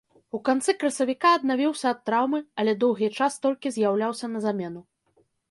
У 0.35 0.37
канцы 0.47 0.73
красавіка 0.83 1.33
аднавіўся 1.39 1.91
ад 1.93 1.99
траўмы, 2.11 2.39
але 2.65 2.75
доўгі 2.85 3.11
час 3.19 3.39
толькі 3.45 3.75
з'яўляўся 3.77 4.33
на 4.35 4.45
замену. 4.49 4.81